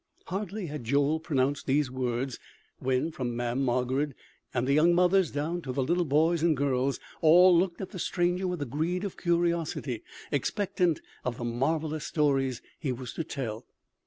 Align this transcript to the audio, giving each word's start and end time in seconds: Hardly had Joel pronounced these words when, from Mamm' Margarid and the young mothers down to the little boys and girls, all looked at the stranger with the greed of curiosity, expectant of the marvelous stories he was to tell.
Hardly 0.25 0.65
had 0.65 0.83
Joel 0.83 1.19
pronounced 1.19 1.67
these 1.67 1.91
words 1.91 2.39
when, 2.79 3.11
from 3.11 3.35
Mamm' 3.35 3.63
Margarid 3.63 4.13
and 4.51 4.65
the 4.67 4.73
young 4.73 4.95
mothers 4.95 5.29
down 5.29 5.61
to 5.61 5.71
the 5.71 5.83
little 5.83 6.05
boys 6.05 6.41
and 6.41 6.57
girls, 6.57 6.99
all 7.21 7.55
looked 7.55 7.81
at 7.81 7.91
the 7.91 7.99
stranger 7.99 8.47
with 8.47 8.57
the 8.57 8.65
greed 8.65 9.03
of 9.03 9.15
curiosity, 9.15 10.01
expectant 10.31 11.01
of 11.23 11.37
the 11.37 11.43
marvelous 11.45 12.07
stories 12.07 12.63
he 12.79 12.91
was 12.91 13.13
to 13.13 13.23
tell. 13.23 13.67